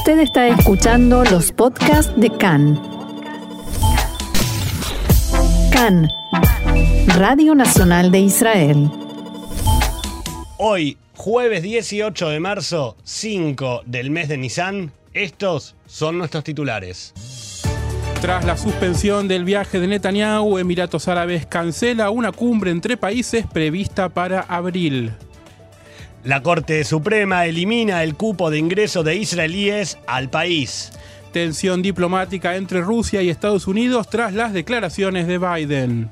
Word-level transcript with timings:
Usted 0.00 0.20
está 0.20 0.48
escuchando 0.48 1.24
los 1.24 1.52
podcasts 1.52 2.10
de 2.16 2.30
CAN. 2.30 2.80
CAN, 5.70 6.08
Radio 7.18 7.54
Nacional 7.54 8.10
de 8.10 8.20
Israel. 8.20 8.90
Hoy, 10.56 10.96
jueves 11.14 11.62
18 11.62 12.30
de 12.30 12.40
marzo, 12.40 12.96
5 13.04 13.82
del 13.84 14.10
mes 14.10 14.28
de 14.28 14.38
Nisan, 14.38 14.90
estos 15.12 15.76
son 15.84 16.16
nuestros 16.16 16.44
titulares. 16.44 17.12
Tras 18.22 18.46
la 18.46 18.56
suspensión 18.56 19.28
del 19.28 19.44
viaje 19.44 19.80
de 19.80 19.86
Netanyahu, 19.86 20.56
Emiratos 20.56 21.08
Árabes 21.08 21.44
cancela 21.44 22.08
una 22.08 22.32
cumbre 22.32 22.70
entre 22.70 22.96
países 22.96 23.46
prevista 23.46 24.08
para 24.08 24.40
abril. 24.40 25.12
La 26.22 26.42
Corte 26.42 26.84
Suprema 26.84 27.46
elimina 27.46 28.02
el 28.02 28.14
cupo 28.14 28.50
de 28.50 28.58
ingreso 28.58 29.02
de 29.02 29.16
israelíes 29.16 29.96
al 30.06 30.28
país. 30.28 30.92
Tensión 31.32 31.80
diplomática 31.80 32.56
entre 32.56 32.82
Rusia 32.82 33.22
y 33.22 33.30
Estados 33.30 33.66
Unidos 33.66 34.10
tras 34.10 34.34
las 34.34 34.52
declaraciones 34.52 35.26
de 35.26 35.38
Biden. 35.38 36.10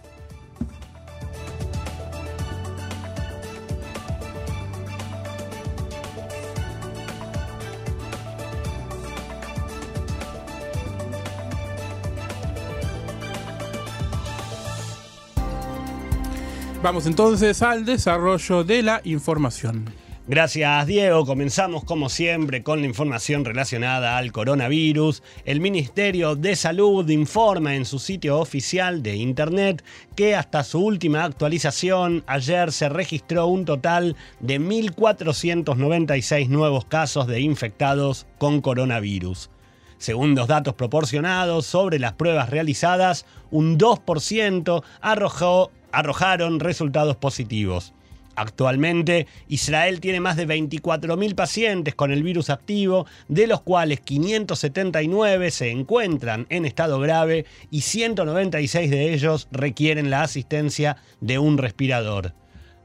Vamos 16.83 17.07
entonces 17.07 17.61
al 17.61 17.85
desarrollo 17.85 18.65
de 18.65 18.83
la 18.83 19.03
información. 19.05 20.08
Gracias 20.31 20.87
Diego, 20.87 21.25
comenzamos 21.25 21.85
como 21.85 22.11
siempre 22.11 22.63
con 22.63 22.83
la 22.83 22.87
información 22.87 23.47
relacionada 23.47 24.19
al 24.19 24.31
coronavirus. 24.31 25.23
El 25.47 25.63
Ministerio 25.63 26.37
de 26.37 26.55
Salud 26.55 27.09
informa 27.09 27.77
en 27.77 27.87
su 27.87 27.99
sitio 27.99 28.39
oficial 28.39 29.03
de 29.03 29.17
Internet 29.17 29.83
que 30.17 30.37
hasta 30.37 30.65
su 30.65 30.85
última 30.85 31.25
actualización 31.25 32.25
ayer 32.27 32.73
se 32.73 32.91
registró 32.91 33.47
un 33.47 33.65
total 33.65 34.17
de 34.41 34.61
1.496 34.61 36.49
nuevos 36.49 36.85
casos 36.85 37.27
de 37.27 37.41
infectados 37.41 38.27
con 38.37 38.61
coronavirus. 38.61 39.49
Según 39.97 40.35
los 40.35 40.47
datos 40.47 40.75
proporcionados 40.75 41.65
sobre 41.65 41.99
las 41.99 42.13
pruebas 42.13 42.51
realizadas, 42.51 43.25
un 43.51 43.79
2% 43.79 44.83
arrojó 45.01 45.71
arrojaron 45.91 46.61
resultados 46.61 47.17
positivos. 47.17 47.95
Actualmente, 48.39 49.27
Israel 49.49 49.99
tiene 49.99 50.21
más 50.21 50.37
de 50.37 50.47
24.000 50.47 51.35
pacientes 51.35 51.97
con 51.97 52.13
el 52.13 52.23
virus 52.23 52.51
activo, 52.51 53.05
de 53.27 53.49
los 53.49 53.63
cuales 53.63 53.99
579 53.99 55.51
se 55.51 55.73
encuentran 55.73 56.47
en 56.49 56.65
estado 56.65 57.01
grave 57.01 57.47
y 57.73 57.81
196 57.81 58.93
de 58.93 59.13
ellos 59.13 59.49
requieren 59.51 60.09
la 60.09 60.23
asistencia 60.23 60.99
de 61.21 61.41
un 61.41 61.59
respirador. 61.59 62.33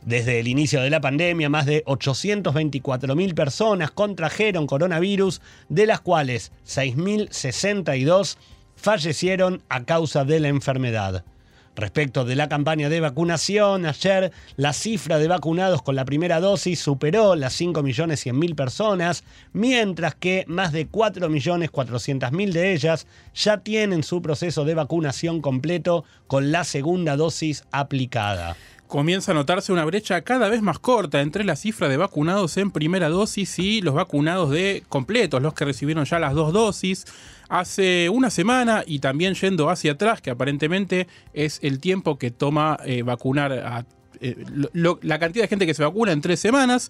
Desde 0.04 0.40
el 0.40 0.48
inicio 0.48 0.82
de 0.82 0.90
la 0.90 1.02
pandemia, 1.02 1.50
más 1.50 1.68
de 1.68 1.86
824.000 1.86 3.36
personas 3.36 3.92
contrajeron 3.92 4.66
coronavirus, 4.66 5.40
de 5.70 5.86
las 5.86 6.02
cuales 6.02 6.52
6.062 6.66 8.38
fallecieron 8.76 9.62
a 9.70 9.84
causa 9.84 10.26
de 10.26 10.40
la 10.40 10.48
enfermedad. 10.48 11.24
Respecto 11.76 12.24
de 12.24 12.36
la 12.36 12.50
campaña 12.50 12.88
de 12.88 13.00
vacunación, 13.00 13.86
ayer 13.86 14.32
la 14.58 14.74
cifra 14.74 15.18
de 15.18 15.28
vacunados 15.28 15.82
con 15.82 15.96
la 15.96 16.06
primera 16.06 16.40
dosis 16.40 16.80
superó 16.80 17.36
las 17.36 17.60
5.100.000 17.60 18.56
personas, 18.56 19.24
mientras 19.54 20.14
que 20.14 20.46
más 20.48 20.72
de 20.72 20.88
4.400.000 20.88 22.52
de 22.52 22.74
ellas 22.74 23.08
ya 23.34 23.58
tienen 23.58 24.04
su 24.04 24.22
proceso 24.22 24.66
de 24.66 24.76
vacunación 24.76 25.42
completo 25.42 26.06
con 26.28 26.52
la 26.52 26.64
segunda 26.64 27.16
dosis 27.16 27.64
aplicada 27.72 28.56
comienza 28.94 29.32
a 29.32 29.34
notarse 29.34 29.74
una 29.74 29.86
brecha 29.86 30.22
cada 30.22 30.50
vez 30.50 30.62
más 30.62 30.78
corta 30.78 31.22
entre 31.22 31.44
la 31.44 31.56
cifra 31.56 31.90
de 31.90 31.98
vacunados 31.98 32.58
en 32.58 32.70
primera 32.70 33.10
dosis 33.10 33.58
y 33.58 33.82
los 33.82 33.96
vacunados 33.96 34.52
de 34.52 34.84
completos, 34.88 35.42
los 35.42 35.56
que 35.56 35.66
recibieron 35.66 36.06
ya 36.06 36.20
las 36.20 36.36
dos 36.36 36.54
dosis. 36.54 37.06
Hace 37.54 38.10
una 38.10 38.32
semana 38.32 38.84
y 38.84 38.98
también 38.98 39.36
yendo 39.36 39.70
hacia 39.70 39.92
atrás, 39.92 40.22
que 40.22 40.32
aparentemente 40.32 41.06
es 41.34 41.60
el 41.62 41.80
tiempo 41.80 42.18
que 42.18 42.32
toma 42.32 42.80
eh, 42.84 43.04
vacunar 43.04 43.52
a 43.54 43.86
eh, 44.24 44.46
la 44.74 45.20
cantidad 45.20 45.44
de 45.44 45.48
gente 45.48 45.66
que 45.66 45.74
se 45.74 45.84
vacuna 45.84 46.12
en 46.12 46.22
tres 46.22 46.40
semanas. 46.40 46.90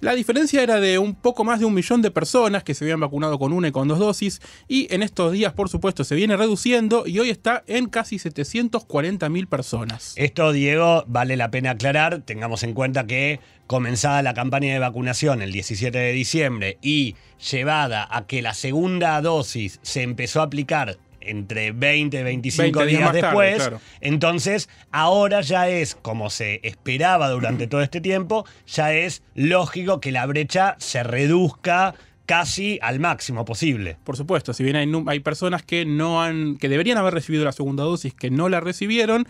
La 0.00 0.14
diferencia 0.14 0.62
era 0.62 0.80
de 0.80 0.98
un 0.98 1.14
poco 1.14 1.44
más 1.44 1.60
de 1.60 1.64
un 1.64 1.72
millón 1.72 2.02
de 2.02 2.10
personas 2.10 2.62
que 2.62 2.74
se 2.74 2.84
habían 2.84 3.00
vacunado 3.00 3.38
con 3.38 3.52
una 3.52 3.68
y 3.68 3.72
con 3.72 3.88
dos 3.88 3.98
dosis. 3.98 4.40
Y 4.68 4.92
en 4.92 5.02
estos 5.02 5.32
días, 5.32 5.52
por 5.52 5.68
supuesto, 5.68 6.04
se 6.04 6.14
viene 6.14 6.36
reduciendo 6.36 7.06
y 7.06 7.18
hoy 7.18 7.30
está 7.30 7.64
en 7.66 7.86
casi 7.86 8.18
740 8.18 9.28
mil 9.30 9.46
personas. 9.46 10.12
Esto, 10.16 10.52
Diego, 10.52 11.04
vale 11.06 11.36
la 11.36 11.50
pena 11.50 11.70
aclarar. 11.70 12.20
Tengamos 12.20 12.62
en 12.64 12.74
cuenta 12.74 13.06
que 13.06 13.40
comenzada 13.66 14.22
la 14.22 14.34
campaña 14.34 14.72
de 14.72 14.78
vacunación 14.78 15.40
el 15.40 15.52
17 15.52 15.96
de 15.96 16.12
diciembre 16.12 16.78
y 16.82 17.16
llevada 17.50 18.06
a 18.10 18.26
que 18.26 18.42
la 18.42 18.52
segunda 18.52 19.20
dosis 19.22 19.80
se 19.82 20.02
empezó 20.02 20.40
a 20.40 20.44
aplicar 20.44 20.98
entre 21.26 21.72
20 21.72 22.20
y 22.20 22.22
25 22.22 22.86
días, 22.86 23.12
después. 23.12 23.70
Entonces, 24.00 24.68
ahora 24.90 25.40
ya 25.40 25.68
es, 25.68 25.94
como 25.94 26.30
se 26.30 26.60
esperaba 26.62 27.28
durante 27.30 27.66
todo 27.68 27.82
este 27.82 28.00
tiempo, 28.00 28.44
ya 28.66 28.92
es 28.92 29.22
lógico 29.34 30.00
que 30.00 30.12
la 30.12 30.26
brecha 30.26 30.76
se 30.78 31.02
reduzca 31.02 31.94
casi 32.26 32.78
al 32.82 33.00
máximo 33.00 33.44
posible. 33.44 33.96
Por 34.04 34.16
supuesto, 34.16 34.52
si 34.52 34.64
bien 34.64 34.76
hay, 34.76 34.90
hay 35.06 35.20
personas 35.20 35.62
que 35.62 35.84
no 35.84 36.22
han, 36.22 36.56
que 36.56 36.68
deberían 36.68 36.98
haber 36.98 37.14
recibido 37.14 37.44
la 37.44 37.52
segunda 37.52 37.84
dosis, 37.84 38.14
que 38.14 38.30
no 38.30 38.48
la 38.48 38.60
recibieron, 38.60 39.26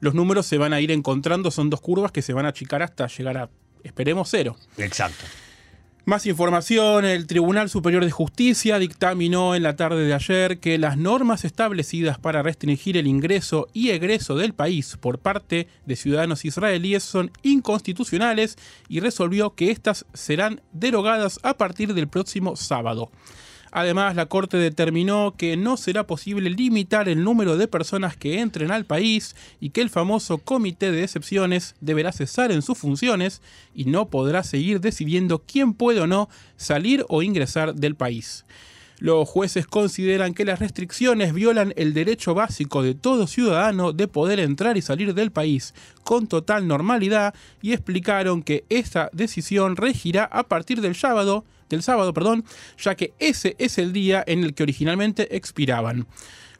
los 0.00 0.14
números 0.14 0.46
se 0.46 0.58
van 0.58 0.72
a 0.72 0.80
ir 0.80 0.90
encontrando, 0.90 1.50
son 1.50 1.70
dos 1.70 1.80
curvas 1.80 2.12
que 2.12 2.22
se 2.22 2.32
van 2.32 2.46
a 2.46 2.50
achicar 2.50 2.82
hasta 2.82 3.06
llegar 3.08 3.36
a, 3.38 3.48
esperemos, 3.82 4.28
cero. 4.30 4.56
Exacto. 4.78 5.24
Más 6.08 6.24
información, 6.26 7.04
el 7.04 7.26
Tribunal 7.26 7.68
Superior 7.68 8.04
de 8.04 8.12
Justicia 8.12 8.78
dictaminó 8.78 9.56
en 9.56 9.64
la 9.64 9.74
tarde 9.74 10.06
de 10.06 10.14
ayer 10.14 10.60
que 10.60 10.78
las 10.78 10.96
normas 10.96 11.44
establecidas 11.44 12.16
para 12.16 12.44
restringir 12.44 12.96
el 12.96 13.08
ingreso 13.08 13.66
y 13.72 13.90
egreso 13.90 14.36
del 14.36 14.54
país 14.54 14.96
por 15.00 15.18
parte 15.18 15.66
de 15.84 15.96
ciudadanos 15.96 16.44
israelíes 16.44 17.02
son 17.02 17.32
inconstitucionales 17.42 18.56
y 18.88 19.00
resolvió 19.00 19.56
que 19.56 19.72
éstas 19.72 20.06
serán 20.14 20.60
derogadas 20.70 21.40
a 21.42 21.56
partir 21.56 21.92
del 21.92 22.06
próximo 22.06 22.54
sábado. 22.54 23.10
Además, 23.76 24.16
la 24.16 24.24
Corte 24.24 24.56
determinó 24.56 25.34
que 25.36 25.58
no 25.58 25.76
será 25.76 26.06
posible 26.06 26.48
limitar 26.48 27.10
el 27.10 27.22
número 27.22 27.58
de 27.58 27.68
personas 27.68 28.16
que 28.16 28.40
entren 28.40 28.70
al 28.70 28.86
país 28.86 29.36
y 29.60 29.68
que 29.68 29.82
el 29.82 29.90
famoso 29.90 30.38
Comité 30.38 30.90
de 30.90 31.04
Excepciones 31.04 31.74
deberá 31.82 32.10
cesar 32.10 32.52
en 32.52 32.62
sus 32.62 32.78
funciones 32.78 33.42
y 33.74 33.84
no 33.84 34.08
podrá 34.08 34.44
seguir 34.44 34.80
decidiendo 34.80 35.42
quién 35.46 35.74
puede 35.74 36.00
o 36.00 36.06
no 36.06 36.30
salir 36.56 37.04
o 37.10 37.22
ingresar 37.22 37.74
del 37.74 37.96
país. 37.96 38.46
Los 38.98 39.28
jueces 39.28 39.66
consideran 39.66 40.32
que 40.32 40.46
las 40.46 40.58
restricciones 40.58 41.34
violan 41.34 41.74
el 41.76 41.92
derecho 41.92 42.32
básico 42.32 42.82
de 42.82 42.94
todo 42.94 43.26
ciudadano 43.26 43.92
de 43.92 44.08
poder 44.08 44.40
entrar 44.40 44.78
y 44.78 44.80
salir 44.80 45.12
del 45.12 45.32
país 45.32 45.74
con 46.02 46.28
total 46.28 46.66
normalidad 46.66 47.34
y 47.60 47.74
explicaron 47.74 48.42
que 48.42 48.64
esta 48.70 49.10
decisión 49.12 49.76
regirá 49.76 50.24
a 50.24 50.44
partir 50.44 50.80
del 50.80 50.94
sábado, 50.94 51.44
del 51.68 51.82
sábado, 51.82 52.12
perdón, 52.12 52.44
ya 52.78 52.94
que 52.94 53.14
ese 53.18 53.56
es 53.58 53.78
el 53.78 53.92
día 53.92 54.22
en 54.26 54.44
el 54.44 54.54
que 54.54 54.62
originalmente 54.62 55.36
expiraban. 55.36 56.06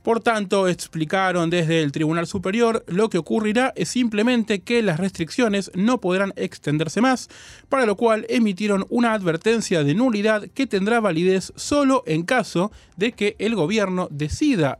Por 0.06 0.21
tanto, 0.21 0.69
explicaron 0.69 1.50
desde 1.50 1.83
el 1.83 1.91
Tribunal 1.91 2.28
Superior, 2.28 2.84
lo 2.87 3.09
que 3.09 3.19
ocurrirá 3.19 3.72
es 3.75 3.89
simplemente 3.89 4.61
que 4.61 4.81
las 4.81 5.00
restricciones 5.00 5.72
no 5.75 6.00
podrán 6.00 6.33
extenderse 6.37 7.00
más, 7.00 7.28
para 7.69 7.87
lo 7.87 7.97
cual 7.97 8.25
emitieron 8.28 8.87
una 8.89 9.15
advertencia 9.15 9.83
de 9.83 9.97
nulidad 9.97 10.47
que 10.55 10.69
tendrá 10.69 11.00
validez 11.00 11.53
solo 11.56 12.04
en 12.07 12.22
caso 12.22 12.71
de 12.97 13.10
que 13.10 13.34
el 13.41 13.57
gobierno 13.57 14.07
decida 14.13 14.78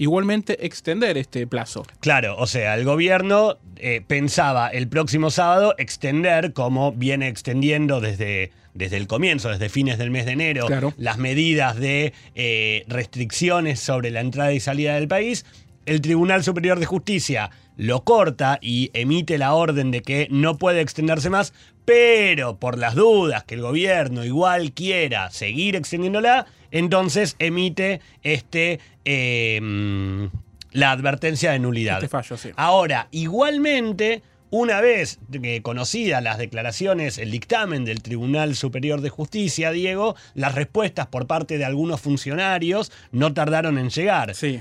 igualmente 0.00 0.64
extender 0.64 1.18
este 1.18 1.46
plazo. 1.46 1.84
Claro, 2.00 2.34
o 2.38 2.46
sea, 2.46 2.74
el 2.74 2.86
gobierno 2.86 3.58
eh, 3.76 4.00
pensaba 4.06 4.68
el 4.68 4.88
próximo 4.88 5.30
sábado 5.30 5.74
extender, 5.76 6.54
como 6.54 6.92
viene 6.92 7.28
extendiendo 7.28 8.00
desde, 8.00 8.50
desde 8.72 8.96
el 8.96 9.06
comienzo, 9.06 9.50
desde 9.50 9.68
fines 9.68 9.98
del 9.98 10.10
mes 10.10 10.24
de 10.24 10.32
enero, 10.32 10.66
las 10.96 11.18
medidas 11.18 11.76
de 11.76 12.14
eh, 12.34 12.84
restricciones 12.88 13.78
sobre 13.78 14.10
la 14.10 14.20
entrada 14.20 14.54
y 14.54 14.60
salida 14.60 14.94
del 14.94 15.06
país. 15.06 15.44
El 15.84 16.00
Tribunal 16.00 16.42
Superior 16.44 16.80
de 16.80 16.86
Justicia 16.86 17.50
lo 17.80 18.04
corta 18.04 18.58
y 18.60 18.90
emite 18.92 19.38
la 19.38 19.54
orden 19.54 19.90
de 19.90 20.02
que 20.02 20.28
no 20.30 20.58
puede 20.58 20.82
extenderse 20.82 21.30
más, 21.30 21.54
pero 21.86 22.58
por 22.58 22.76
las 22.76 22.94
dudas 22.94 23.44
que 23.44 23.54
el 23.54 23.62
gobierno 23.62 24.22
igual 24.22 24.72
quiera 24.72 25.30
seguir 25.30 25.76
extendiéndola, 25.76 26.44
entonces 26.70 27.36
emite 27.38 28.02
este, 28.22 28.80
em, 29.06 30.28
la 30.72 30.90
advertencia 30.90 31.52
de 31.52 31.58
nulidad. 31.58 31.96
Este 31.96 32.08
fallo, 32.08 32.36
sí. 32.36 32.50
Ahora, 32.54 33.08
igualmente 33.12 34.22
Una 34.52 34.80
vez 34.80 35.20
conocidas 35.62 36.20
las 36.24 36.36
declaraciones, 36.36 37.18
el 37.18 37.30
dictamen 37.30 37.84
del 37.84 38.02
Tribunal 38.02 38.56
Superior 38.56 39.00
de 39.00 39.08
Justicia, 39.08 39.70
Diego, 39.70 40.16
las 40.34 40.56
respuestas 40.56 41.06
por 41.06 41.28
parte 41.28 41.56
de 41.56 41.64
algunos 41.64 42.00
funcionarios 42.00 42.90
no 43.12 43.32
tardaron 43.32 43.78
en 43.78 43.90
llegar. 43.90 44.34
Sí. 44.34 44.60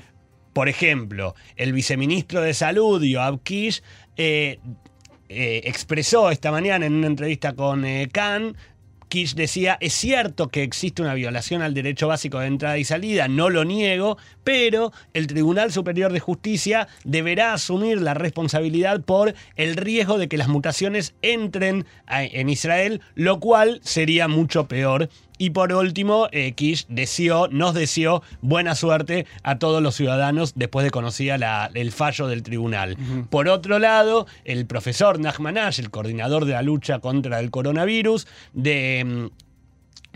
Por 0.59 0.67
ejemplo, 0.67 1.35
el 1.55 1.71
viceministro 1.71 2.41
de 2.41 2.53
Salud, 2.53 3.01
Yoav 3.01 3.39
Kish, 3.43 3.81
eh, 4.17 4.59
eh, 5.29 5.61
expresó 5.63 6.31
esta 6.31 6.51
mañana 6.51 6.85
en 6.85 6.95
una 6.95 7.07
entrevista 7.07 7.53
con 7.55 7.85
eh, 7.85 8.09
Khan 8.11 8.57
Kish 9.07 9.35
decía, 9.35 9.77
es 9.79 9.93
cierto 9.93 10.49
que 10.49 10.63
existe 10.63 11.01
una 11.01 11.13
violación 11.13 11.61
al 11.61 11.73
derecho 11.73 12.09
básico 12.09 12.39
de 12.39 12.47
entrada 12.47 12.77
y 12.77 12.83
salida, 12.83 13.29
no 13.29 13.49
lo 13.49 13.63
niego, 13.63 14.17
pero 14.43 14.91
el 15.13 15.27
Tribunal 15.27 15.71
Superior 15.71 16.11
de 16.11 16.19
Justicia 16.19 16.89
deberá 17.05 17.53
asumir 17.53 18.01
la 18.01 18.13
responsabilidad 18.13 19.01
por 19.01 19.35
el 19.55 19.77
riesgo 19.77 20.17
de 20.17 20.27
que 20.27 20.37
las 20.37 20.49
mutaciones 20.49 21.15
entren 21.21 21.85
en 22.09 22.49
Israel, 22.49 22.99
lo 23.15 23.39
cual 23.39 23.79
sería 23.81 24.27
mucho 24.27 24.67
peor 24.67 25.09
y 25.39 25.51
por 25.51 25.73
último, 25.73 26.27
eh, 26.31 26.51
Kish 26.51 26.85
deseó, 26.89 27.47
nos 27.47 27.73
deseó 27.73 28.21
buena 28.41 28.75
suerte 28.75 29.25
a 29.41 29.57
todos 29.57 29.81
los 29.81 29.95
ciudadanos 29.95 30.53
después 30.55 30.83
de 30.83 30.91
conocida 30.91 31.69
el 31.73 31.91
fallo 31.91 32.27
del 32.27 32.43
tribunal. 32.43 32.97
Por 33.29 33.47
otro 33.47 33.79
lado, 33.79 34.27
el 34.43 34.67
profesor 34.67 35.17
Nachman 35.19 35.57
el 35.57 35.89
coordinador 35.89 36.45
de 36.45 36.53
la 36.53 36.61
lucha 36.61 36.99
contra 36.99 37.39
el 37.39 37.51
coronavirus, 37.51 38.27
de 38.53 39.03
mm, 39.05 39.48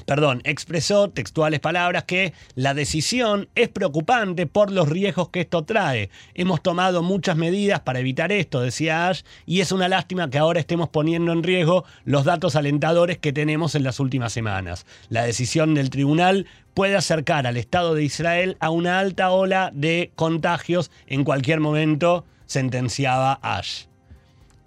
perdón, 0.05 0.41
expresó 0.43 1.09
textuales 1.09 1.59
palabras 1.59 2.03
que 2.03 2.33
la 2.55 2.73
decisión 2.73 3.49
es 3.55 3.69
preocupante 3.69 4.47
por 4.47 4.71
los 4.71 4.89
riesgos 4.89 5.29
que 5.29 5.41
esto 5.41 5.63
trae. 5.63 6.09
Hemos 6.33 6.61
tomado 6.61 7.03
muchas 7.03 7.37
medidas 7.37 7.81
para 7.81 7.99
evitar 7.99 8.31
esto, 8.31 8.61
decía 8.61 9.07
Ash, 9.07 9.21
y 9.45 9.61
es 9.61 9.71
una 9.71 9.87
lástima 9.87 10.29
que 10.29 10.37
ahora 10.37 10.59
estemos 10.59 10.89
poniendo 10.89 11.31
en 11.31 11.43
riesgo 11.43 11.85
los 12.05 12.25
datos 12.25 12.55
alentadores 12.55 13.17
que 13.17 13.33
tenemos 13.33 13.75
en 13.75 13.83
las 13.83 13.99
últimas 13.99 14.33
semanas. 14.33 14.85
La 15.09 15.23
decisión 15.23 15.73
del 15.73 15.89
tribunal 15.89 16.47
puede 16.73 16.95
acercar 16.95 17.47
al 17.47 17.57
Estado 17.57 17.93
de 17.95 18.03
Israel 18.03 18.57
a 18.59 18.69
una 18.69 18.99
alta 18.99 19.31
ola 19.31 19.71
de 19.73 20.11
contagios 20.15 20.91
en 21.07 21.23
cualquier 21.23 21.59
momento, 21.59 22.25
sentenciaba 22.45 23.39
Ash. 23.41 23.85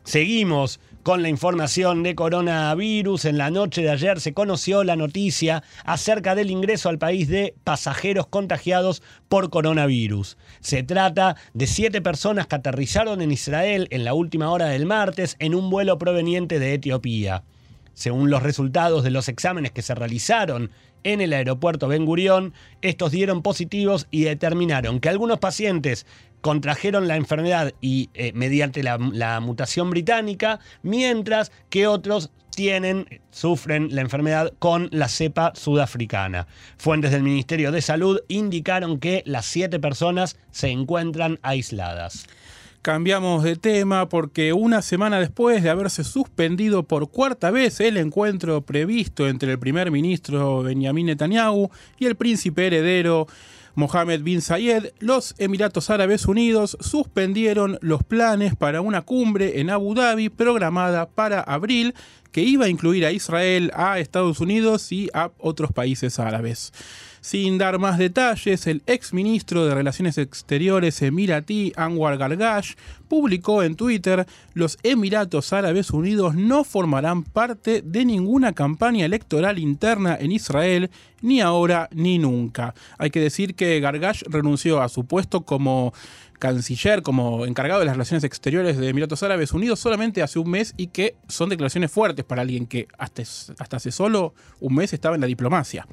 Seguimos 0.05 0.79
con 1.07 1.23
la 1.23 1.29
información 1.29 2.03
de 2.03 2.17
coronavirus. 2.17 3.27
En 3.27 3.39
la 3.39 3.49
noche 3.49 3.81
de 3.81 3.91
ayer 3.91 4.21
se 4.21 4.35
conoció 4.35 4.83
la 4.83 4.97
noticia 4.97 5.63
acerca 5.85 6.35
del 6.35 6.51
ingreso 6.51 6.89
al 6.89 6.99
país 6.99 7.29
de 7.29 7.55
pasajeros 7.63 8.27
contagiados 8.27 9.05
por 9.29 9.49
coronavirus. 9.49 10.37
Se 10.59 10.83
trata 10.83 11.37
de 11.55 11.69
siete 11.69 12.03
personas 12.03 12.49
que 12.49 12.57
aterrizaron 12.57 13.23
en 13.23 13.31
Israel 13.31 13.87
en 13.93 14.03
la 14.03 14.15
última 14.15 14.51
hora 14.51 14.67
del 14.67 14.85
martes 14.85 15.37
en 15.39 15.55
un 15.55 15.71
vuelo 15.71 15.97
proveniente 15.97 16.59
de 16.59 16.75
Etiopía. 16.75 17.45
Según 17.95 18.29
los 18.29 18.43
resultados 18.43 19.05
de 19.05 19.11
los 19.11 19.29
exámenes 19.29 19.71
que 19.71 19.83
se 19.83 19.95
realizaron 19.95 20.73
en 21.05 21.21
el 21.21 21.33
aeropuerto 21.35 21.87
Ben 21.87 22.05
Gurión, 22.05 22.53
estos 22.83 23.13
dieron 23.13 23.43
positivos 23.43 24.09
y 24.11 24.25
determinaron 24.25 24.99
que 24.99 25.09
algunos 25.09 25.39
pacientes 25.39 26.05
contrajeron 26.41 27.09
la 27.09 27.17
enfermedad 27.17 27.73
y 27.81 28.11
eh, 28.15 28.33
mediante 28.35 28.83
la, 28.83 28.99
mutación 29.41 29.91
británica, 29.91 30.61
mientras 30.83 31.53
que 31.71 31.87
otros 31.87 32.31
tienen, 32.55 33.07
sufren 33.31 33.95
la 33.95 34.01
enfermedad 34.01 34.53
con 34.59 34.89
la 34.93 35.09
cepa 35.09 35.53
sudafricana. 35.55 36.47
Fuentes 36.79 37.11
del 37.11 37.23
Ministerio 37.23 37.73
de 37.73 37.83
Salud 37.83 38.21
indicaron 38.29 38.99
que 38.99 39.23
las 39.27 39.45
siete 39.47 39.79
personas 39.79 40.37
se 40.51 40.71
encuentran 40.71 41.39
aisladas. 41.43 42.27
Cambiamos 42.87 43.43
de 43.43 43.57
tema 43.57 44.09
porque 44.09 44.53
una 44.53 44.81
semana 44.81 45.19
después 45.19 45.61
de 45.61 45.71
haberse 45.71 46.05
suspendido 46.05 46.85
por 46.85 47.11
cuarta 47.11 47.51
vez 47.51 47.81
el 47.81 47.97
encuentro 47.97 48.61
previsto 48.61 49.27
entre 49.27 49.51
el 49.51 49.59
primer 49.59 49.91
ministro 49.91 50.63
Benjamin 50.63 51.07
Netanyahu 51.07 51.69
y 51.99 52.07
el 52.07 52.15
príncipe 52.15 52.69
heredero 52.69 53.27
Mohammed 53.77 54.23
bin 54.23 54.41
Zayed, 54.41 54.87
los 55.01 55.35
Emiratos 55.37 55.91
Árabes 55.91 56.25
Unidos 56.25 56.79
suspendieron 56.81 57.79
los 57.83 58.03
planes 58.03 58.57
para 58.57 58.81
una 58.81 59.03
cumbre 59.03 59.61
en 59.61 59.69
Abu 59.69 59.95
Dhabi 59.95 60.31
programada 60.31 61.11
para 61.11 61.43
abril 61.43 61.95
que 62.33 62.41
iba 62.41 62.65
a 62.65 62.69
incluir 62.71 63.05
a 63.05 63.13
Israel, 63.13 63.71
a 63.75 63.99
Estados 63.99 64.41
Unidos 64.41 64.91
y 64.93 65.11
a 65.13 65.31
otros 65.37 65.73
países 65.73 66.19
árabes. 66.19 66.73
Sin 67.27 67.59
dar 67.59 67.81
más 67.81 67.99
detalles, 67.99 68.69
el 68.69 68.85
ex 68.87 69.13
ministro 69.13 69.67
de 69.67 69.75
Relaciones 69.75 70.17
Exteriores 70.17 71.03
emiratí 71.03 71.73
Anwar 71.75 72.19
Gargash 72.19 72.75
publicó 73.09 73.65
en 73.65 73.75
Twitter: 73.75 74.29
Los 74.55 74.79
Emiratos 74.85 75.53
Árabes 75.53 75.91
Unidos 75.91 76.37
no 76.37 76.63
formarán 76.63 77.25
parte 77.25 77.83
de 77.83 78.05
ninguna 78.05 78.53
campaña 78.53 79.05
electoral 79.05 79.59
interna 79.59 80.17
en 80.21 80.31
Israel, 80.31 80.89
ni 81.21 81.41
ahora 81.41 81.89
ni 81.91 82.19
nunca. 82.19 82.75
Hay 82.97 83.11
que 83.11 83.19
decir 83.19 83.57
que 83.57 83.81
Gargash 83.81 84.23
renunció 84.29 84.81
a 84.81 84.89
su 84.89 85.05
puesto 85.05 85.41
como 85.45 85.93
canciller, 86.39 87.03
como 87.03 87.45
encargado 87.45 87.81
de 87.81 87.87
las 87.87 87.97
relaciones 87.97 88.23
exteriores 88.23 88.79
de 88.79 88.89
Emiratos 88.89 89.25
Árabes 89.25 89.53
Unidos 89.53 89.81
solamente 89.81 90.23
hace 90.23 90.39
un 90.39 90.49
mes 90.49 90.75
y 90.77 90.87
que 90.87 91.17
son 91.27 91.49
declaraciones 91.49 91.91
fuertes 91.91 92.25
para 92.25 92.43
alguien 92.43 92.67
que 92.67 92.87
hasta, 92.97 93.23
hasta 93.23 93.79
hace 93.79 93.91
solo 93.91 94.33
un 94.61 94.77
mes 94.77 94.93
estaba 94.93 95.17
en 95.17 95.23
la 95.23 95.27
diplomacia. 95.27 95.89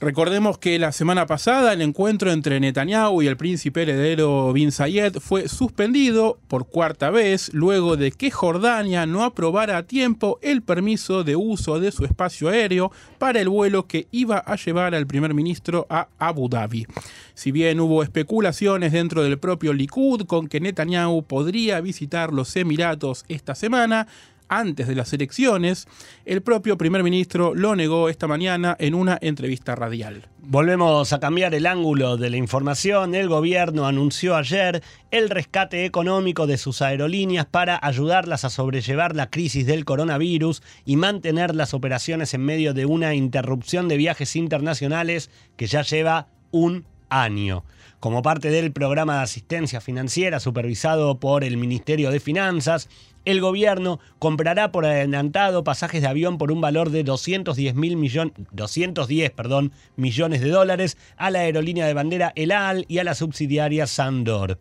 Recordemos 0.00 0.58
que 0.58 0.78
la 0.78 0.92
semana 0.92 1.26
pasada 1.26 1.72
el 1.72 1.82
encuentro 1.82 2.30
entre 2.30 2.60
Netanyahu 2.60 3.20
y 3.20 3.26
el 3.26 3.36
príncipe 3.36 3.82
heredero 3.82 4.52
Bin 4.52 4.70
Zayed 4.70 5.14
fue 5.18 5.48
suspendido 5.48 6.38
por 6.46 6.68
cuarta 6.68 7.10
vez 7.10 7.52
luego 7.52 7.96
de 7.96 8.12
que 8.12 8.30
Jordania 8.30 9.06
no 9.06 9.24
aprobara 9.24 9.76
a 9.76 9.82
tiempo 9.82 10.38
el 10.40 10.62
permiso 10.62 11.24
de 11.24 11.34
uso 11.34 11.80
de 11.80 11.90
su 11.90 12.04
espacio 12.04 12.48
aéreo 12.48 12.92
para 13.18 13.40
el 13.40 13.48
vuelo 13.48 13.88
que 13.88 14.06
iba 14.12 14.38
a 14.38 14.54
llevar 14.54 14.94
al 14.94 15.08
primer 15.08 15.34
ministro 15.34 15.84
a 15.90 16.06
Abu 16.20 16.48
Dhabi. 16.48 16.86
Si 17.34 17.50
bien 17.50 17.80
hubo 17.80 18.04
especulaciones 18.04 18.92
dentro 18.92 19.24
del 19.24 19.40
propio 19.40 19.72
Likud 19.72 20.26
con 20.26 20.46
que 20.46 20.60
Netanyahu 20.60 21.24
podría 21.24 21.80
visitar 21.80 22.32
los 22.32 22.54
Emiratos 22.54 23.24
esta 23.26 23.56
semana, 23.56 24.06
antes 24.48 24.86
de 24.86 24.94
las 24.94 25.12
elecciones, 25.12 25.86
el 26.24 26.42
propio 26.42 26.78
primer 26.78 27.02
ministro 27.02 27.54
lo 27.54 27.76
negó 27.76 28.08
esta 28.08 28.26
mañana 28.26 28.76
en 28.78 28.94
una 28.94 29.18
entrevista 29.20 29.74
radial. 29.74 30.28
Volvemos 30.40 31.12
a 31.12 31.20
cambiar 31.20 31.54
el 31.54 31.66
ángulo 31.66 32.16
de 32.16 32.30
la 32.30 32.38
información. 32.38 33.14
El 33.14 33.28
gobierno 33.28 33.86
anunció 33.86 34.36
ayer 34.36 34.82
el 35.10 35.28
rescate 35.28 35.84
económico 35.84 36.46
de 36.46 36.56
sus 36.56 36.80
aerolíneas 36.80 37.46
para 37.46 37.78
ayudarlas 37.82 38.44
a 38.44 38.50
sobrellevar 38.50 39.14
la 39.14 39.28
crisis 39.30 39.66
del 39.66 39.84
coronavirus 39.84 40.62
y 40.84 40.96
mantener 40.96 41.54
las 41.54 41.74
operaciones 41.74 42.32
en 42.32 42.44
medio 42.44 42.72
de 42.72 42.86
una 42.86 43.14
interrupción 43.14 43.88
de 43.88 43.98
viajes 43.98 44.36
internacionales 44.36 45.30
que 45.56 45.66
ya 45.66 45.82
lleva 45.82 46.28
un 46.50 46.86
año. 47.08 47.64
Como 48.00 48.22
parte 48.22 48.50
del 48.50 48.72
programa 48.72 49.16
de 49.16 49.22
asistencia 49.22 49.80
financiera 49.80 50.38
supervisado 50.38 51.18
por 51.18 51.42
el 51.42 51.56
Ministerio 51.56 52.10
de 52.10 52.20
Finanzas, 52.20 52.88
el 53.24 53.40
gobierno 53.40 53.98
comprará 54.18 54.72
por 54.72 54.86
adelantado 54.86 55.64
pasajes 55.64 56.00
de 56.02 56.08
avión 56.08 56.38
por 56.38 56.52
un 56.52 56.60
valor 56.60 56.90
de 56.90 57.02
210, 57.02 57.74
millones, 57.74 58.34
210 58.52 59.30
perdón, 59.32 59.72
millones 59.96 60.40
de 60.40 60.50
dólares 60.50 60.96
a 61.16 61.30
la 61.30 61.40
aerolínea 61.40 61.86
de 61.86 61.94
bandera 61.94 62.32
El 62.36 62.52
Al 62.52 62.84
y 62.88 62.98
a 62.98 63.04
la 63.04 63.14
subsidiaria 63.14 63.86
Sandor. 63.86 64.58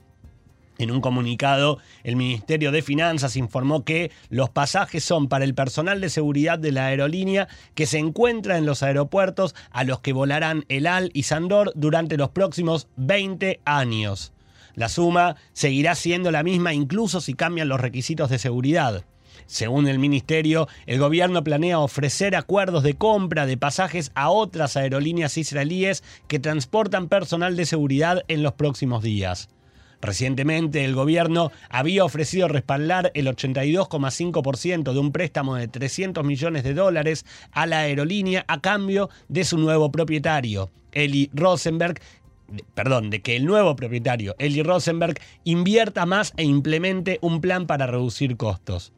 En 0.79 0.91
un 0.91 1.01
comunicado, 1.01 1.79
el 2.03 2.15
Ministerio 2.15 2.71
de 2.71 2.81
Finanzas 2.81 3.35
informó 3.35 3.83
que 3.83 4.11
los 4.29 4.49
pasajes 4.49 5.03
son 5.03 5.27
para 5.27 5.43
el 5.43 5.55
personal 5.55 6.01
de 6.01 6.09
seguridad 6.09 6.59
de 6.59 6.71
la 6.71 6.87
aerolínea 6.87 7.47
que 7.73 7.87
se 7.87 7.97
encuentra 7.97 8.57
en 8.57 8.65
los 8.65 8.83
aeropuertos 8.83 9.55
a 9.71 9.83
los 9.83 10.01
que 10.01 10.13
volarán 10.13 10.65
El 10.69 10.85
Al 10.85 11.09
y 11.13 11.23
Sandor 11.23 11.71
durante 11.75 12.17
los 12.17 12.29
próximos 12.29 12.87
20 12.95 13.59
años. 13.65 14.33
La 14.75 14.89
suma 14.89 15.35
seguirá 15.53 15.95
siendo 15.95 16.29
la 16.29 16.43
misma 16.43 16.73
incluso 16.73 17.21
si 17.21 17.33
cambian 17.33 17.67
los 17.67 17.81
requisitos 17.81 18.29
de 18.29 18.37
seguridad. 18.37 19.03
Según 19.47 19.87
el 19.87 19.97
ministerio, 19.97 20.67
el 20.85 20.99
gobierno 20.99 21.43
planea 21.43 21.79
ofrecer 21.79 22.35
acuerdos 22.35 22.83
de 22.83 22.93
compra 22.93 23.47
de 23.47 23.57
pasajes 23.57 24.11
a 24.13 24.29
otras 24.29 24.77
aerolíneas 24.77 25.37
israelíes 25.37 26.03
que 26.27 26.39
transportan 26.39 27.07
personal 27.07 27.55
de 27.55 27.65
seguridad 27.65 28.23
en 28.27 28.43
los 28.43 28.53
próximos 28.53 29.01
días. 29.01 29.49
Recientemente 30.01 30.85
el 30.85 30.93
gobierno 30.93 31.51
había 31.69 32.05
ofrecido 32.05 32.47
respaldar 32.47 33.11
el 33.15 33.27
82,5% 33.27 34.93
de 34.93 34.99
un 34.99 35.11
préstamo 35.11 35.55
de 35.55 35.67
300 35.67 36.23
millones 36.23 36.63
de 36.63 36.73
dólares 36.73 37.25
a 37.51 37.65
la 37.65 37.79
aerolínea 37.79 38.45
a 38.47 38.61
cambio 38.61 39.09
de 39.27 39.43
su 39.43 39.57
nuevo 39.57 39.91
propietario, 39.91 40.69
Eli 40.91 41.29
Rosenberg, 41.33 41.99
perdón, 42.73 43.09
de 43.09 43.21
que 43.21 43.35
el 43.35 43.45
nuevo 43.45 43.75
propietario, 43.75 44.35
Eli 44.39 44.63
Rosenberg, 44.63 45.19
invierta 45.43 46.05
más 46.05 46.33
e 46.37 46.43
implemente 46.43 47.17
un 47.21 47.41
plan 47.41 47.67
para 47.67 47.87
reducir 47.87 48.37
costos. 48.37 48.93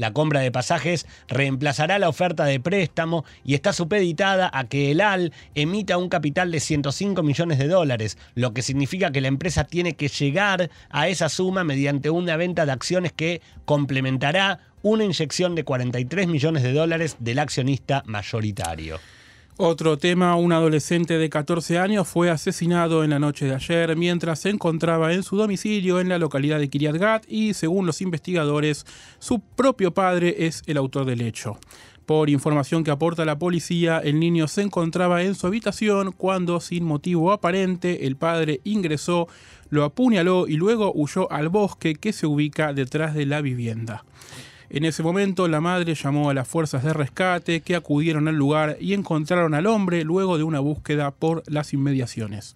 La 0.00 0.14
compra 0.14 0.40
de 0.40 0.50
pasajes 0.50 1.06
reemplazará 1.28 1.98
la 1.98 2.08
oferta 2.08 2.46
de 2.46 2.58
préstamo 2.58 3.26
y 3.44 3.52
está 3.52 3.74
supeditada 3.74 4.50
a 4.50 4.64
que 4.64 4.90
el 4.90 5.02
AL 5.02 5.30
emita 5.54 5.98
un 5.98 6.08
capital 6.08 6.50
de 6.50 6.58
105 6.58 7.22
millones 7.22 7.58
de 7.58 7.68
dólares, 7.68 8.16
lo 8.34 8.54
que 8.54 8.62
significa 8.62 9.12
que 9.12 9.20
la 9.20 9.28
empresa 9.28 9.64
tiene 9.64 9.96
que 9.96 10.08
llegar 10.08 10.70
a 10.88 11.08
esa 11.08 11.28
suma 11.28 11.64
mediante 11.64 12.08
una 12.08 12.38
venta 12.38 12.64
de 12.64 12.72
acciones 12.72 13.12
que 13.12 13.42
complementará 13.66 14.60
una 14.80 15.04
inyección 15.04 15.54
de 15.54 15.64
43 15.64 16.28
millones 16.28 16.62
de 16.62 16.72
dólares 16.72 17.18
del 17.20 17.38
accionista 17.38 18.02
mayoritario. 18.06 18.98
Otro 19.62 19.98
tema, 19.98 20.36
un 20.36 20.54
adolescente 20.54 21.18
de 21.18 21.28
14 21.28 21.78
años 21.78 22.08
fue 22.08 22.30
asesinado 22.30 23.04
en 23.04 23.10
la 23.10 23.18
noche 23.18 23.44
de 23.44 23.54
ayer 23.54 23.94
mientras 23.94 24.38
se 24.38 24.48
encontraba 24.48 25.12
en 25.12 25.22
su 25.22 25.36
domicilio 25.36 26.00
en 26.00 26.08
la 26.08 26.16
localidad 26.16 26.58
de 26.58 26.70
Kiryat 26.70 26.96
Gat 26.96 27.24
y 27.28 27.52
según 27.52 27.84
los 27.84 28.00
investigadores, 28.00 28.86
su 29.18 29.40
propio 29.40 29.92
padre 29.92 30.46
es 30.46 30.62
el 30.66 30.78
autor 30.78 31.04
del 31.04 31.20
hecho. 31.20 31.58
Por 32.06 32.30
información 32.30 32.84
que 32.84 32.90
aporta 32.90 33.26
la 33.26 33.38
policía, 33.38 33.98
el 33.98 34.18
niño 34.18 34.48
se 34.48 34.62
encontraba 34.62 35.22
en 35.24 35.34
su 35.34 35.46
habitación 35.46 36.12
cuando, 36.12 36.60
sin 36.60 36.84
motivo 36.84 37.30
aparente, 37.30 38.06
el 38.06 38.16
padre 38.16 38.62
ingresó, 38.64 39.28
lo 39.68 39.84
apuñaló 39.84 40.48
y 40.48 40.54
luego 40.54 40.90
huyó 40.94 41.30
al 41.30 41.50
bosque 41.50 41.96
que 41.96 42.14
se 42.14 42.26
ubica 42.26 42.72
detrás 42.72 43.12
de 43.12 43.26
la 43.26 43.42
vivienda. 43.42 44.04
En 44.72 44.84
ese 44.84 45.02
momento 45.02 45.48
la 45.48 45.60
madre 45.60 45.96
llamó 45.96 46.30
a 46.30 46.34
las 46.34 46.46
fuerzas 46.46 46.84
de 46.84 46.92
rescate 46.92 47.60
que 47.60 47.74
acudieron 47.74 48.28
al 48.28 48.36
lugar 48.36 48.76
y 48.80 48.94
encontraron 48.94 49.52
al 49.54 49.66
hombre 49.66 50.04
luego 50.04 50.38
de 50.38 50.44
una 50.44 50.60
búsqueda 50.60 51.10
por 51.10 51.42
las 51.48 51.72
inmediaciones. 51.72 52.54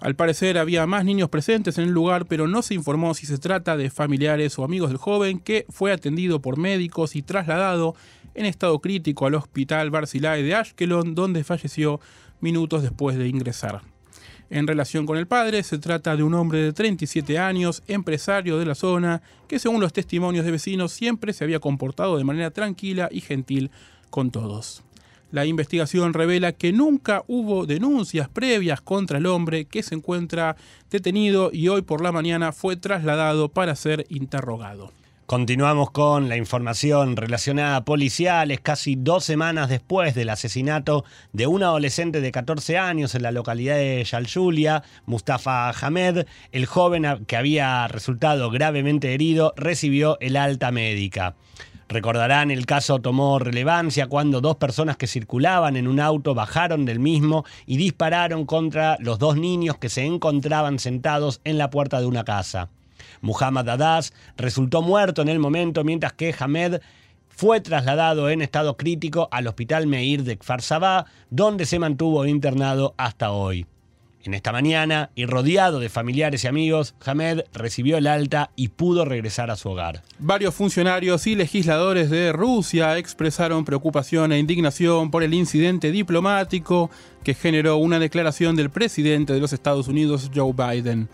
Al 0.00 0.16
parecer 0.16 0.58
había 0.58 0.86
más 0.88 1.04
niños 1.04 1.30
presentes 1.30 1.78
en 1.78 1.84
el 1.84 1.92
lugar, 1.92 2.26
pero 2.26 2.48
no 2.48 2.62
se 2.62 2.74
informó 2.74 3.14
si 3.14 3.26
se 3.26 3.38
trata 3.38 3.76
de 3.76 3.90
familiares 3.90 4.58
o 4.58 4.64
amigos 4.64 4.90
del 4.90 4.98
joven 4.98 5.38
que 5.38 5.66
fue 5.68 5.92
atendido 5.92 6.42
por 6.42 6.58
médicos 6.58 7.14
y 7.14 7.22
trasladado 7.22 7.94
en 8.34 8.44
estado 8.44 8.80
crítico 8.80 9.24
al 9.24 9.36
hospital 9.36 9.90
Barzilai 9.90 10.42
de 10.42 10.56
Ashkelon, 10.56 11.14
donde 11.14 11.44
falleció 11.44 12.00
minutos 12.40 12.82
después 12.82 13.16
de 13.16 13.28
ingresar. 13.28 13.82
En 14.48 14.66
relación 14.66 15.06
con 15.06 15.18
el 15.18 15.26
padre, 15.26 15.62
se 15.64 15.78
trata 15.78 16.16
de 16.16 16.22
un 16.22 16.34
hombre 16.34 16.60
de 16.60 16.72
37 16.72 17.38
años, 17.38 17.82
empresario 17.88 18.58
de 18.58 18.66
la 18.66 18.76
zona, 18.76 19.22
que 19.48 19.58
según 19.58 19.80
los 19.80 19.92
testimonios 19.92 20.44
de 20.44 20.52
vecinos 20.52 20.92
siempre 20.92 21.32
se 21.32 21.42
había 21.42 21.58
comportado 21.58 22.16
de 22.16 22.24
manera 22.24 22.50
tranquila 22.52 23.08
y 23.10 23.20
gentil 23.20 23.70
con 24.10 24.30
todos. 24.30 24.84
La 25.32 25.44
investigación 25.44 26.14
revela 26.14 26.52
que 26.52 26.72
nunca 26.72 27.24
hubo 27.26 27.66
denuncias 27.66 28.28
previas 28.28 28.80
contra 28.80 29.18
el 29.18 29.26
hombre 29.26 29.64
que 29.64 29.82
se 29.82 29.96
encuentra 29.96 30.56
detenido 30.90 31.50
y 31.52 31.66
hoy 31.68 31.82
por 31.82 32.00
la 32.00 32.12
mañana 32.12 32.52
fue 32.52 32.76
trasladado 32.76 33.48
para 33.48 33.74
ser 33.74 34.06
interrogado. 34.08 34.92
Continuamos 35.26 35.90
con 35.90 36.28
la 36.28 36.36
información 36.36 37.16
relacionada 37.16 37.74
a 37.74 37.84
policiales. 37.84 38.60
Casi 38.60 38.94
dos 38.94 39.24
semanas 39.24 39.68
después 39.68 40.14
del 40.14 40.28
asesinato 40.28 41.04
de 41.32 41.48
un 41.48 41.64
adolescente 41.64 42.20
de 42.20 42.30
14 42.30 42.78
años 42.78 43.12
en 43.16 43.24
la 43.24 43.32
localidad 43.32 43.74
de 43.74 44.04
Yaljulia, 44.04 44.84
Mustafa 45.04 45.70
Hamed, 45.70 46.26
el 46.52 46.66
joven 46.66 47.24
que 47.26 47.36
había 47.36 47.88
resultado 47.88 48.50
gravemente 48.50 49.14
herido, 49.14 49.52
recibió 49.56 50.16
el 50.20 50.36
alta 50.36 50.70
médica. 50.70 51.34
Recordarán, 51.88 52.52
el 52.52 52.64
caso 52.64 53.00
tomó 53.00 53.40
relevancia 53.40 54.06
cuando 54.06 54.40
dos 54.40 54.54
personas 54.58 54.96
que 54.96 55.08
circulaban 55.08 55.76
en 55.76 55.88
un 55.88 55.98
auto 55.98 56.34
bajaron 56.34 56.84
del 56.84 57.00
mismo 57.00 57.44
y 57.66 57.78
dispararon 57.78 58.46
contra 58.46 58.96
los 59.00 59.18
dos 59.18 59.36
niños 59.36 59.76
que 59.78 59.88
se 59.88 60.04
encontraban 60.04 60.78
sentados 60.78 61.40
en 61.42 61.58
la 61.58 61.70
puerta 61.70 61.98
de 61.98 62.06
una 62.06 62.22
casa. 62.22 62.68
Muhammad 63.20 63.68
Adas 63.68 64.12
resultó 64.36 64.82
muerto 64.82 65.22
en 65.22 65.28
el 65.28 65.38
momento, 65.38 65.84
mientras 65.84 66.12
que 66.12 66.34
Hamed 66.38 66.80
fue 67.28 67.60
trasladado 67.60 68.30
en 68.30 68.40
estado 68.40 68.76
crítico 68.76 69.28
al 69.30 69.46
hospital 69.46 69.86
Meir 69.86 70.24
de 70.24 70.38
Kfar 70.38 70.62
donde 71.28 71.66
se 71.66 71.78
mantuvo 71.78 72.24
internado 72.24 72.94
hasta 72.96 73.30
hoy. 73.30 73.66
En 74.26 74.34
esta 74.34 74.50
mañana, 74.50 75.10
y 75.14 75.24
rodeado 75.24 75.78
de 75.78 75.88
familiares 75.88 76.42
y 76.42 76.48
amigos, 76.48 76.96
Hamed 77.04 77.42
recibió 77.52 77.96
el 77.96 78.08
alta 78.08 78.50
y 78.56 78.68
pudo 78.68 79.04
regresar 79.04 79.52
a 79.52 79.56
su 79.56 79.68
hogar. 79.68 80.02
Varios 80.18 80.52
funcionarios 80.52 81.28
y 81.28 81.36
legisladores 81.36 82.10
de 82.10 82.32
Rusia 82.32 82.98
expresaron 82.98 83.64
preocupación 83.64 84.32
e 84.32 84.40
indignación 84.40 85.12
por 85.12 85.22
el 85.22 85.32
incidente 85.32 85.92
diplomático 85.92 86.90
que 87.22 87.34
generó 87.34 87.76
una 87.76 88.00
declaración 88.00 88.56
del 88.56 88.70
presidente 88.70 89.32
de 89.32 89.38
los 89.38 89.52
Estados 89.52 89.86
Unidos, 89.86 90.28
Joe 90.34 90.52
Biden. 90.52 91.08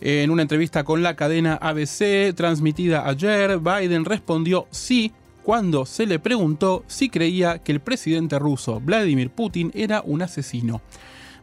En 0.00 0.30
una 0.30 0.42
entrevista 0.42 0.84
con 0.84 1.02
la 1.02 1.16
cadena 1.16 1.54
ABC 1.54 2.34
transmitida 2.34 3.08
ayer, 3.08 3.58
Biden 3.58 4.04
respondió 4.04 4.66
sí 4.70 5.12
cuando 5.42 5.86
se 5.86 6.06
le 6.06 6.18
preguntó 6.18 6.84
si 6.86 7.08
creía 7.08 7.58
que 7.58 7.72
el 7.72 7.80
presidente 7.80 8.38
ruso 8.38 8.80
Vladimir 8.80 9.30
Putin 9.30 9.70
era 9.74 10.02
un 10.02 10.22
asesino. 10.22 10.80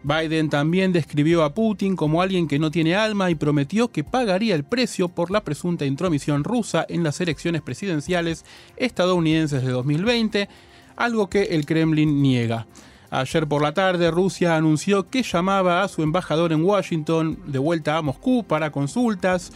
Biden 0.03 0.49
también 0.49 0.91
describió 0.91 1.43
a 1.43 1.53
Putin 1.53 1.95
como 1.95 2.23
alguien 2.23 2.47
que 2.47 2.57
no 2.57 2.71
tiene 2.71 2.95
alma 2.95 3.29
y 3.29 3.35
prometió 3.35 3.89
que 3.89 4.03
pagaría 4.03 4.55
el 4.55 4.63
precio 4.63 5.09
por 5.09 5.29
la 5.29 5.43
presunta 5.43 5.85
intromisión 5.85 6.43
rusa 6.43 6.85
en 6.89 7.03
las 7.03 7.21
elecciones 7.21 7.61
presidenciales 7.61 8.43
estadounidenses 8.77 9.63
de 9.63 9.69
2020, 9.69 10.49
algo 10.95 11.29
que 11.29 11.43
el 11.43 11.67
Kremlin 11.67 12.21
niega. 12.21 12.65
Ayer 13.13 13.45
por 13.45 13.61
la 13.61 13.73
tarde 13.73 14.09
Rusia 14.09 14.55
anunció 14.55 15.09
que 15.09 15.21
llamaba 15.21 15.83
a 15.83 15.89
su 15.89 16.01
embajador 16.01 16.53
en 16.53 16.63
Washington 16.63 17.37
de 17.45 17.59
vuelta 17.59 17.97
a 17.97 18.01
Moscú 18.01 18.45
para 18.45 18.71
consultas. 18.71 19.51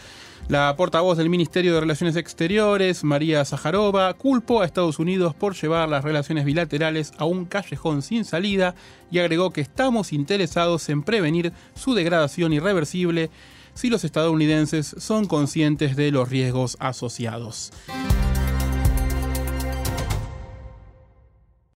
La 0.49 0.75
portavoz 0.75 1.17
del 1.17 1.29
Ministerio 1.29 1.73
de 1.73 1.79
Relaciones 1.79 2.17
Exteriores, 2.17 3.05
María 3.05 3.45
Zaharova, 3.45 4.13
culpó 4.15 4.61
a 4.61 4.65
Estados 4.65 4.99
Unidos 4.99 5.33
por 5.33 5.55
llevar 5.55 5.87
las 5.87 6.03
relaciones 6.03 6.43
bilaterales 6.43 7.13
a 7.17 7.23
un 7.23 7.45
callejón 7.45 8.01
sin 8.01 8.25
salida 8.25 8.75
y 9.09 9.19
agregó 9.19 9.51
que 9.51 9.61
estamos 9.61 10.11
interesados 10.11 10.89
en 10.89 11.01
prevenir 11.01 11.53
su 11.75 11.93
degradación 11.93 12.51
irreversible 12.51 13.31
si 13.73 13.89
los 13.89 14.03
estadounidenses 14.03 14.95
son 14.99 15.27
conscientes 15.27 15.95
de 15.95 16.11
los 16.11 16.27
riesgos 16.27 16.75
asociados. 16.81 17.71